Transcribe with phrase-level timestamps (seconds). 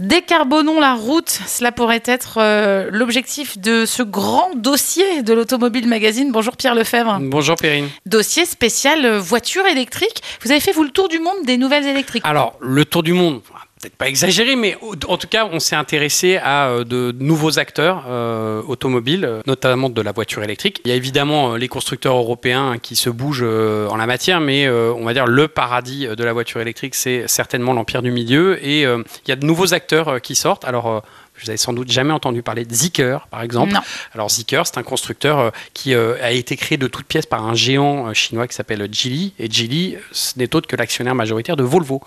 [0.00, 6.32] Décarbonons la route, cela pourrait être euh, l'objectif de ce grand dossier de l'Automobile Magazine.
[6.32, 7.18] Bonjour Pierre Lefebvre.
[7.20, 7.88] Bonjour Perrine.
[8.04, 10.20] Dossier spécial euh, voiture électrique.
[10.42, 13.12] Vous avez fait vous le tour du monde des nouvelles électriques Alors, le tour du
[13.12, 13.40] monde,
[13.84, 14.78] peut-être pas exagéré, mais
[15.08, 19.90] en tout cas, on s'est intéressé à euh, de nouveaux acteurs euh, automobiles, euh, notamment
[19.90, 20.80] de la voiture électrique.
[20.84, 25.04] Il y a évidemment les constructeurs européens qui se bougent en la matière, mais on
[25.04, 28.64] va dire le paradis de la voiture électrique, c'est certainement l'empire du milieu.
[28.64, 30.64] Et il y a de nouveaux acteurs qui sortent.
[30.64, 31.02] Alors,
[31.42, 33.72] vous avez sans doute jamais entendu parler de Zeekr, par exemple.
[33.74, 33.80] Non.
[34.14, 37.44] Alors Zeekr, c'est un constructeur euh, qui euh, a été créé de toutes pièces par
[37.44, 39.32] un géant euh, chinois qui s'appelle Geely.
[39.38, 42.00] Et Geely, ce n'est autre que l'actionnaire majoritaire de Volvo.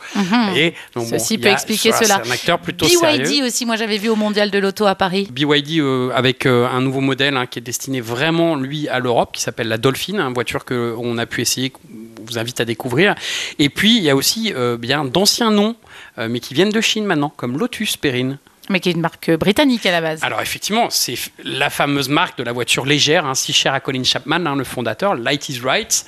[0.55, 2.21] Et donc, Ceci bon, peut a- expliquer voilà, cela.
[2.23, 3.45] C'est un acteur plutôt BYD sérieux.
[3.45, 5.27] aussi, moi j'avais vu au Mondial de l'Auto à Paris.
[5.29, 9.31] BYD euh, avec euh, un nouveau modèle hein, qui est destiné vraiment lui à l'Europe
[9.33, 11.81] qui s'appelle la Dolphin, une voiture que on a pu essayer, qu'on
[12.25, 13.13] vous invite à découvrir.
[13.59, 15.75] Et puis il y a aussi euh, bien d'anciens noms,
[16.17, 18.39] mais qui viennent de Chine maintenant, comme Lotus Perrine.
[18.69, 20.23] Mais qui est une marque britannique à la base.
[20.23, 24.03] Alors effectivement, c'est la fameuse marque de la voiture légère, hein, si chère à Colin
[24.03, 26.05] Chapman, hein, le fondateur, Light is Right.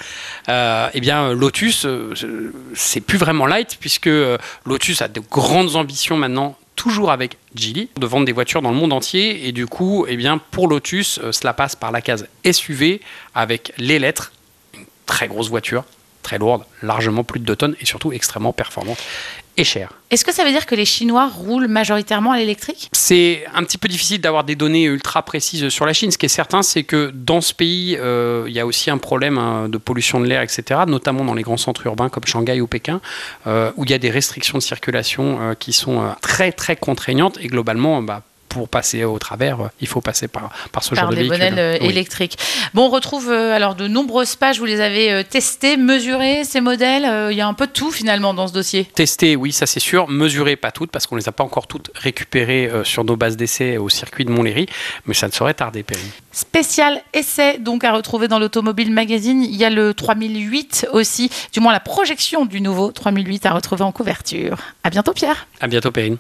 [0.49, 2.13] Euh, eh bien, Lotus, euh,
[2.73, 6.57] c'est plus vraiment light puisque euh, Lotus a de grandes ambitions maintenant.
[6.75, 9.47] Toujours avec Geely, de vendre des voitures dans le monde entier.
[9.47, 13.01] Et du coup, eh bien, pour Lotus, euh, cela passe par la case SUV
[13.35, 14.31] avec les lettres,
[14.73, 15.83] une très grosse voiture,
[16.30, 18.99] très lourde, largement plus de 2 tonnes et surtout extrêmement performante
[19.58, 19.89] et chère.
[20.11, 22.88] Est-ce que ça veut dire que les Chinois roulent majoritairement à l'électrique?
[22.94, 26.11] C'est un petit peu difficile d'avoir des données ultra précises sur la Chine.
[26.11, 29.00] Ce qui est certain, c'est que dans ce pays, euh, il y a aussi un
[29.00, 32.61] problème hein, de pollution de l'air, etc., notamment dans les grands centres urbains comme Shanghai
[32.61, 33.02] ou Pékin,
[33.47, 37.39] euh, où il y a des restrictions de circulation euh, qui sont très, très contraignantes.
[37.41, 41.05] Et globalement, bah, pour passer au travers, euh, il faut passer par, par ce par
[41.05, 41.39] genre de des véhicule.
[41.39, 41.88] modèles euh, Oui.
[41.88, 42.38] électriques.
[42.73, 47.31] Bon, on retrouve euh, alors de nombreuses pages, vous les avez testées, mesurées, ces modèles.
[47.31, 48.86] Il y a un peu de tout finalement dans ce dossier.
[48.86, 50.08] Tester, oui, ça c'est sûr.
[50.09, 53.38] Mesurer, pas toutes, parce qu'on ne les a pas encore toutes récupérées sur nos bases
[53.38, 54.67] d'essai au circuit de Montlhéry,
[55.06, 56.09] mais ça ne saurait tarder, Perrine.
[56.31, 59.44] Spécial essai donc à retrouver dans l'Automobile Magazine.
[59.44, 63.84] Il y a le 3008 aussi, du moins la projection du nouveau 3008 à retrouver
[63.84, 64.57] en couverture.
[64.84, 65.47] À bientôt Pierre.
[65.59, 66.18] À bientôt, Perrine.